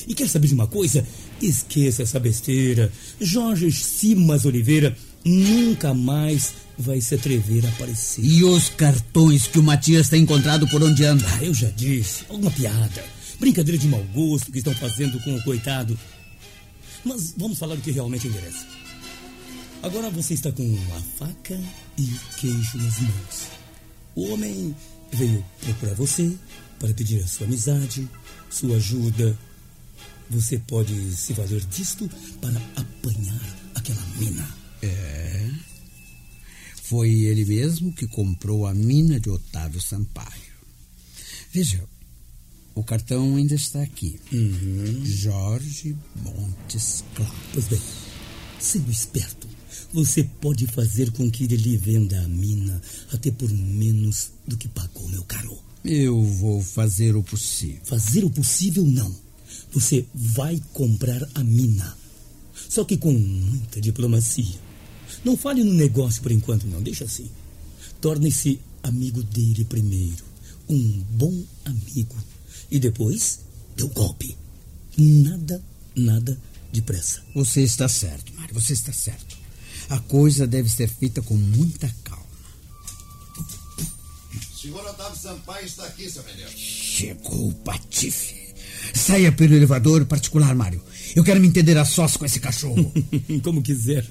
E 0.09 0.15
quer 0.15 0.29
saber 0.29 0.49
de 0.49 0.55
uma 0.55 0.67
coisa? 0.67 1.07
Esqueça 1.41 2.03
essa 2.03 2.19
besteira. 2.19 2.91
Jorge 3.21 3.71
Simas 3.71 4.45
Oliveira 4.45 4.97
nunca 5.25 5.93
mais 5.93 6.55
vai 6.79 7.01
se 7.01 7.15
atrever 7.15 7.65
a 7.67 7.69
aparecer. 7.69 8.25
E 8.25 8.43
os 8.45 8.69
cartões 8.71 9.47
que 9.47 9.59
o 9.59 9.63
Matias 9.63 10.09
tem 10.09 10.23
encontrado 10.23 10.67
por 10.69 10.83
onde 10.83 11.05
anda? 11.05 11.25
Ah, 11.29 11.45
eu 11.45 11.55
já 11.55 11.69
disse. 11.71 12.25
Alguma 12.29 12.51
piada. 12.51 13.05
Brincadeira 13.39 13.79
de 13.79 13.89
mau 13.89 14.03
gosto 14.15 14.53
que 14.53 14.59
estão 14.59 14.75
fazendo 14.75 15.19
com 15.21 15.35
o 15.35 15.43
coitado. 15.43 15.99
Mas 17.05 17.35
vamos 17.37 17.59
falar 17.59 17.75
do 17.75 17.83
que 17.83 17.91
realmente 17.91 18.29
interessa. 18.29 18.67
Agora 19.83 20.11
você 20.11 20.35
está 20.35 20.53
com 20.53 20.79
a 20.97 21.01
faca 21.01 21.61
e 21.99 22.03
o 22.05 22.21
queijo 22.39 22.79
nas 22.79 23.01
mãos. 23.01 23.49
O 24.15 24.33
homem 24.33 24.75
veio 25.13 25.45
procurar 25.61 25.95
você 25.95 26.37
para 26.79 26.95
pedir 26.95 27.23
a 27.23 27.27
sua 27.27 27.47
amizade, 27.47 28.09
sua 28.49 28.77
ajuda. 28.77 29.37
Você 30.31 30.59
pode 30.61 31.17
se 31.17 31.33
valer 31.33 31.65
disto 31.67 32.09
para 32.41 32.57
apanhar 32.77 33.57
aquela 33.75 34.07
mina. 34.19 34.49
É. 34.83 35.51
Foi 36.83 37.11
ele 37.11 37.45
mesmo 37.45 37.93
que 37.93 38.07
comprou 38.07 38.67
a 38.67 38.75
mina 38.75 39.19
de 39.19 39.31
Otávio 39.31 39.81
Sampaio. 39.81 40.53
Veja, 41.53 41.83
o 42.75 42.83
cartão 42.83 43.37
ainda 43.37 43.55
está 43.55 43.83
aqui. 43.83 44.19
Jorge 45.05 45.97
Montes 46.17 47.05
Claro. 47.15 47.33
Pois 47.53 47.69
bem, 47.69 47.81
sendo 48.59 48.91
esperto, 48.91 49.49
você 49.93 50.25
pode 50.25 50.67
fazer 50.67 51.11
com 51.13 51.31
que 51.31 51.45
ele 51.45 51.57
lhe 51.57 51.77
venda 51.77 52.21
a 52.21 52.29
mina 52.29 52.81
até 53.13 53.31
por 53.31 53.51
menos 53.51 54.33
do 54.47 54.57
que 54.57 54.69
pagou, 54.69 55.09
meu 55.09 55.25
caro. 55.25 55.59
Eu 55.85 56.23
vou 56.23 56.63
fazer 56.63 57.17
o 57.17 57.23
possível. 57.23 57.81
Fazer 57.85 58.25
o 58.25 58.31
possível, 58.31 58.85
não. 58.85 59.15
Você 59.73 60.07
vai 60.15 60.61
comprar 60.73 61.29
a 61.35 61.43
mina. 61.43 61.97
Só 62.69 62.85
que 62.85 62.97
com 62.97 63.13
muita 63.13 63.81
diplomacia. 63.81 64.59
Não 65.25 65.37
fale 65.37 65.63
no 65.63 65.75
negócio 65.75 66.23
por 66.23 66.33
enquanto, 66.33 66.67
não. 66.67 66.81
Deixa 66.81 67.05
assim. 67.05 67.29
Torne-se 68.01 68.61
amigo 68.83 69.23
dele 69.23 69.65
primeiro. 69.65 70.25
Um 70.69 71.05
bom 71.11 71.45
amigo. 71.65 72.15
E 72.71 72.79
depois, 72.79 73.41
o 73.81 73.89
golpe. 73.89 74.37
Nada, 74.97 75.63
nada 75.97 76.39
depressa. 76.73 77.23
Você 77.35 77.63
está 77.63 77.89
certo, 77.89 78.33
Mário. 78.35 78.55
Você 78.55 78.73
está 78.73 78.93
certo. 78.93 79.37
A 79.89 79.99
coisa 79.99 80.47
deve 80.47 80.69
ser 80.69 80.89
feita 80.89 81.21
com 81.23 81.35
muita 81.35 81.93
calma. 82.05 82.23
O 84.33 84.59
senhor 84.59 84.85
Otávio 84.87 85.19
Sampaio 85.19 85.67
está 85.67 85.85
aqui, 85.85 86.09
seu 86.09 86.23
Menezes. 86.23 86.59
Chegou 86.59 87.49
o 87.49 87.55
patife. 87.55 88.43
Saia 88.95 89.33
pelo 89.33 89.55
elevador 89.55 90.05
particular, 90.07 90.55
Mário. 90.55 90.83
Eu 91.15 91.25
quero 91.25 91.41
me 91.41 91.49
entender 91.49 91.77
a 91.77 91.85
sós 91.85 92.17
com 92.17 92.25
esse 92.25 92.41
cachorro. 92.41 92.93
Como 93.43 93.63
quiser. 93.63 94.07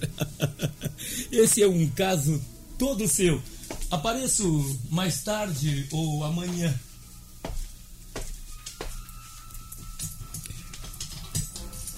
Esse 1.31 1.63
é 1.63 1.67
um 1.67 1.87
caso 1.89 2.39
todo 2.77 3.07
seu. 3.07 3.41
Apareço 3.89 4.79
mais 4.89 5.23
tarde 5.23 5.87
ou 5.91 6.23
amanhã. 6.23 6.73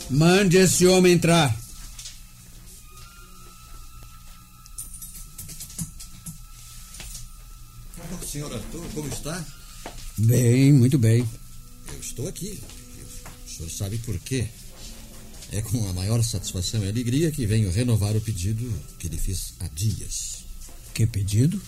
Mande 0.09 0.57
esse 0.57 0.85
homem 0.85 1.13
entrar. 1.13 1.63
Senhor 8.33 8.51
Arthur, 8.51 8.83
como 8.95 9.07
está? 9.09 9.45
Bem, 10.17 10.73
muito 10.73 10.97
bem. 10.97 11.23
Eu 11.87 11.99
estou 11.99 12.27
aqui. 12.27 12.59
O 13.45 13.49
senhor 13.49 13.69
sabe 13.69 13.99
por 13.99 14.17
quê? 14.17 14.47
É 15.51 15.61
com 15.61 15.87
a 15.87 15.93
maior 15.93 16.23
satisfação 16.23 16.83
e 16.83 16.89
alegria 16.89 17.29
que 17.29 17.45
venho 17.45 17.71
renovar 17.71 18.15
o 18.15 18.21
pedido 18.21 18.73
que 18.97 19.07
lhe 19.07 19.19
fiz 19.19 19.53
há 19.59 19.67
dias. 19.67 20.45
Que 20.95 21.05
pedido? 21.05 21.61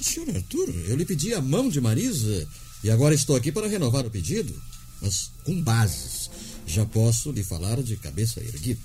Senhor 0.00 0.34
Arthur, 0.34 0.70
eu 0.88 0.96
lhe 0.96 1.04
pedi 1.04 1.34
a 1.34 1.42
mão 1.42 1.68
de 1.68 1.78
Marisa 1.78 2.48
e 2.82 2.90
agora 2.90 3.14
estou 3.14 3.36
aqui 3.36 3.52
para 3.52 3.68
renovar 3.68 4.06
o 4.06 4.10
pedido, 4.10 4.54
mas 5.02 5.30
com 5.44 5.60
bases. 5.60 6.30
Já 6.66 6.84
posso 6.86 7.30
lhe 7.30 7.42
falar 7.42 7.82
de 7.82 7.96
cabeça 7.96 8.40
erguida. 8.40 8.80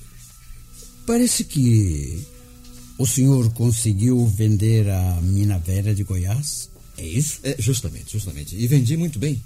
Parece 1.06 1.44
que 1.44 2.26
o 2.98 3.06
senhor 3.06 3.52
conseguiu 3.54 4.26
vender 4.26 4.90
a 4.90 5.22
mina 5.22 5.58
velha 5.60 5.94
de 5.94 6.04
Goiás. 6.04 6.70
É 6.98 7.06
isso? 7.06 7.40
É, 7.44 7.56
justamente, 7.60 8.12
justamente. 8.12 8.56
E 8.56 8.68
vendi 8.68 8.98
muito 8.98 9.20
bem. 9.20 9.42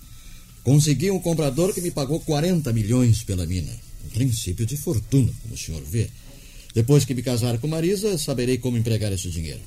Consegui 0.64 1.12
um 1.12 1.20
comprador 1.20 1.74
que 1.74 1.82
me 1.82 1.92
pagou 1.92 2.20
40 2.20 2.72
milhões 2.72 3.24
pela 3.24 3.46
mina. 3.46 3.72
Um 4.06 4.10
princípio 4.10 4.66
de 4.66 4.78
fortuna, 4.78 5.32
como 5.42 5.54
o 5.54 5.58
senhor 5.58 5.82
vê. 5.84 6.10
Depois 6.74 7.04
que 7.04 7.14
me 7.14 7.22
casar 7.22 7.58
com 7.60 7.68
Marisa, 7.68 8.18
saberei 8.18 8.58
como 8.58 8.78
empregar 8.78 9.12
esse 9.12 9.30
dinheiro. 9.30 9.60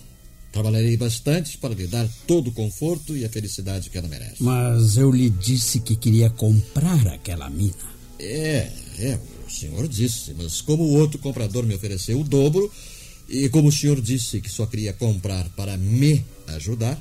Trabalharei 0.51 0.97
bastante 0.97 1.59
para 1.59 1.75
lhe 1.75 1.87
dar 1.87 2.09
todo 2.27 2.49
o 2.49 2.53
conforto 2.53 3.17
e 3.17 3.25
a 3.25 3.29
felicidade 3.29 3.91
que 3.91 3.99
ela 3.99 4.09
merece. 4.09 4.43
Mas 4.43 4.97
eu 4.97 5.11
lhe 5.11 5.29
disse 5.29 5.81
que 5.81 5.97
queria 5.97 6.31
comprar 6.31 7.07
aquela 7.09 7.51
mina. 7.51 7.94
É, 8.19 8.71
é, 8.99 9.19
o 9.47 9.51
senhor 9.51 9.89
disse, 9.89 10.35
mas 10.37 10.61
como 10.61 10.83
o 10.85 10.99
outro 10.99 11.19
comprador 11.19 11.65
me 11.65 11.75
ofereceu 11.75 12.21
o 12.21 12.25
dobro, 12.25 12.71
e 13.29 13.49
como 13.49 13.69
o 13.69 13.73
senhor 13.73 14.01
disse 14.01 14.41
que 14.41 14.51
só 14.51 14.67
queria 14.67 14.93
comprar 14.93 15.49
para 15.51 15.77
me 15.77 16.25
ajudar, 16.49 17.01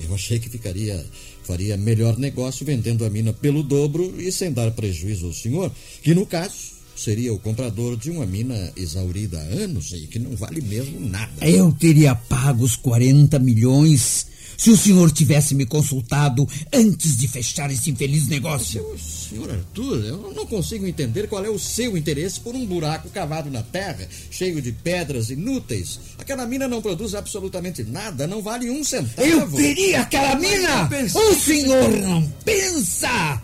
eu 0.00 0.14
achei 0.14 0.38
que 0.38 0.48
ficaria, 0.48 1.04
faria 1.42 1.76
melhor 1.76 2.18
negócio 2.18 2.64
vendendo 2.64 3.04
a 3.04 3.10
mina 3.10 3.32
pelo 3.32 3.62
dobro 3.62 4.14
e 4.20 4.30
sem 4.30 4.52
dar 4.52 4.70
prejuízo 4.70 5.26
ao 5.26 5.32
senhor, 5.32 5.72
que 6.02 6.14
no 6.14 6.24
caso 6.24 6.78
seria 6.96 7.32
o 7.32 7.38
comprador 7.38 7.96
de 7.96 8.10
uma 8.10 8.26
mina 8.26 8.72
exaurida 8.76 9.38
há 9.38 9.42
anos 9.42 9.92
e 9.92 10.06
que 10.06 10.18
não 10.18 10.34
vale 10.36 10.60
mesmo 10.60 10.98
nada. 11.00 11.46
Eu 11.46 11.72
teria 11.72 12.14
pago 12.14 12.64
os 12.64 12.76
40 12.76 13.38
milhões 13.38 14.26
se 14.58 14.70
o 14.70 14.76
senhor 14.76 15.12
tivesse 15.12 15.54
me 15.54 15.64
consultado 15.64 16.46
antes 16.74 17.16
de 17.16 17.28
fechar 17.28 17.70
esse 17.70 17.90
infeliz 17.90 18.26
negócio. 18.26 18.84
Senhor 18.98 19.48
Arthur, 19.48 20.04
eu 20.04 20.32
não 20.34 20.44
consigo 20.44 20.84
entender 20.84 21.28
qual 21.28 21.44
é 21.44 21.48
o 21.48 21.58
seu 21.58 21.96
interesse 21.96 22.40
por 22.40 22.56
um 22.56 22.66
buraco 22.66 23.08
cavado 23.08 23.48
na 23.50 23.62
terra, 23.62 24.08
cheio 24.30 24.60
de 24.60 24.72
pedras 24.72 25.30
inúteis. 25.30 26.00
Aquela 26.18 26.44
mina 26.44 26.66
não 26.66 26.82
produz 26.82 27.14
absolutamente 27.14 27.84
nada, 27.84 28.26
não 28.26 28.42
vale 28.42 28.68
um 28.68 28.82
centavo. 28.82 29.28
Eu 29.28 29.48
queria 29.48 30.00
aquela 30.00 30.34
mina! 30.34 30.90
O 31.14 31.34
senhor 31.34 31.90
não 31.90 32.28
pensa! 32.44 33.40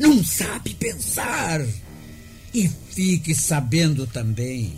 Não 0.00 0.24
sabe 0.24 0.74
pensar! 0.74 1.64
E 2.52 2.68
fique 2.90 3.36
sabendo 3.36 4.04
também 4.04 4.74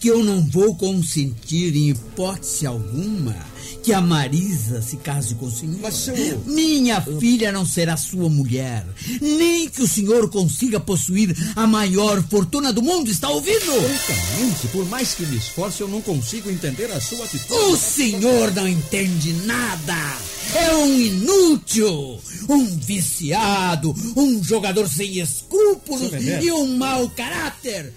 que 0.00 0.08
eu 0.08 0.24
não 0.24 0.44
vou 0.46 0.74
consentir 0.74 1.74
em 1.76 1.90
hipótese 1.90 2.66
alguma 2.66 3.36
que 3.82 3.92
a 3.92 4.00
Marisa 4.00 4.82
se 4.82 4.98
case 4.98 5.34
com 5.34 5.46
o 5.46 5.50
senhor. 5.50 5.78
Mas 5.80 5.94
seu... 5.94 6.14
Minha 6.46 7.00
filha 7.00 7.50
não 7.50 7.64
será 7.64 7.96
sua 7.96 8.28
mulher. 8.28 8.86
Nem 9.18 9.68
que 9.68 9.82
o 9.82 9.88
senhor 9.88 10.28
consiga 10.28 10.78
possuir 10.78 11.34
a 11.56 11.66
maior 11.66 12.22
fortuna 12.28 12.72
do 12.72 12.82
mundo, 12.82 13.10
está 13.10 13.30
ouvindo? 13.30 13.58
Francamente, 13.58 14.68
por 14.68 14.86
mais 14.90 15.14
que 15.14 15.24
me 15.26 15.36
esforce, 15.36 15.80
eu 15.80 15.88
não 15.88 16.02
consigo 16.02 16.50
entender 16.50 16.90
a 16.92 17.00
sua 17.00 17.24
atitude. 17.24 17.52
O 17.52 17.76
senhor 17.76 18.52
não 18.54 18.68
entende 18.68 19.32
nada. 19.46 20.18
É 20.54 20.74
um 20.74 21.00
inútil, 21.00 22.20
um 22.48 22.64
viciado, 22.78 23.94
um 24.16 24.42
jogador 24.42 24.88
sem 24.88 25.18
escrúpulos 25.18 26.12
e 26.42 26.52
um 26.52 26.76
mau 26.76 27.08
caráter. 27.10 27.92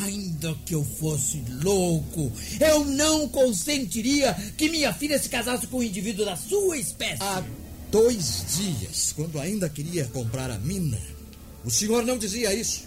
Ainda 0.00 0.54
que 0.64 0.74
eu 0.74 0.82
fosse 0.82 1.44
louco, 1.62 2.32
eu 2.58 2.84
não 2.84 3.28
consentiria 3.28 4.34
que 4.56 4.68
minha 4.70 4.92
filha 4.92 5.18
se 5.18 5.28
casasse 5.28 5.66
com 5.66 5.78
um 5.78 5.82
indivíduo 5.82 6.24
da 6.24 6.34
sua 6.34 6.78
espécie. 6.78 7.22
Há 7.22 7.42
dois 7.90 8.44
dias, 8.56 9.12
quando 9.14 9.38
ainda 9.38 9.68
queria 9.68 10.06
comprar 10.06 10.50
a 10.50 10.58
mina, 10.58 10.98
o 11.64 11.70
senhor 11.70 12.04
não 12.04 12.16
dizia 12.16 12.54
isso. 12.54 12.84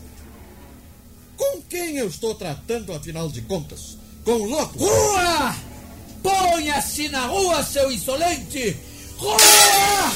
Com 1.37 1.61
quem 1.61 1.97
eu 1.97 2.07
estou 2.07 2.33
tratando, 2.33 2.91
afinal 2.91 3.29
de 3.29 3.41
contas? 3.41 3.97
Com 4.23 4.33
o 4.33 4.45
louco? 4.45 4.79
Rua! 4.79 5.55
Ponha-se 6.23 7.07
na 7.09 7.27
rua, 7.27 7.63
seu 7.63 7.91
insolente! 7.91 8.75
Rua! 9.17 9.37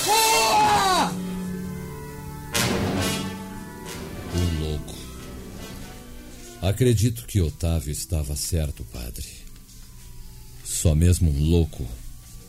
Rua! 0.05 1.28
Acredito 6.61 7.25
que 7.25 7.39
Otávio 7.39 7.91
estava 7.91 8.35
certo, 8.35 8.83
padre. 8.85 9.25
Só 10.63 10.93
mesmo 10.93 11.31
um 11.31 11.49
louco 11.49 11.87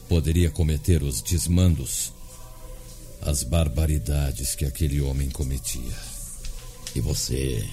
poderia 0.09 0.51
cometer 0.51 1.03
os 1.03 1.23
desmandos, 1.23 2.13
as 3.23 3.45
barbaridades 3.45 4.57
que 4.57 4.65
aquele 4.65 5.01
homem 5.01 5.31
cometia. 5.31 5.97
E 6.95 7.01
você 7.01 7.65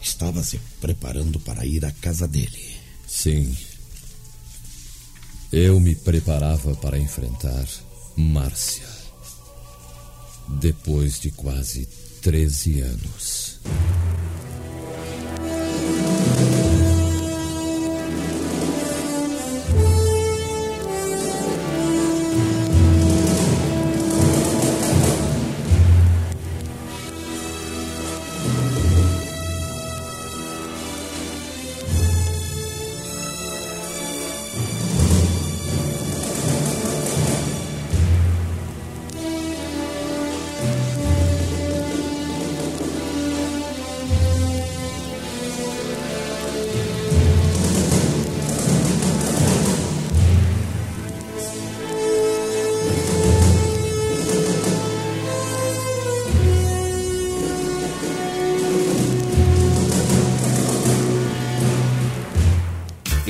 estava 0.00 0.42
se 0.44 0.58
preparando 0.80 1.40
para 1.40 1.66
ir 1.66 1.84
à 1.84 1.90
casa 1.90 2.28
dele. 2.28 2.76
Sim. 3.08 3.56
Eu 5.50 5.80
me 5.80 5.96
preparava 5.96 6.76
para 6.76 6.96
enfrentar 6.96 7.66
Márcia. 8.16 8.88
Depois 10.48 11.18
de 11.18 11.32
quase 11.32 11.86
13 12.22 12.80
anos. 12.82 13.49
News. 13.64 13.99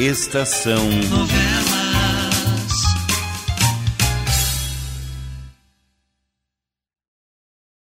Estação 0.01 0.83
Novela. 1.11 1.60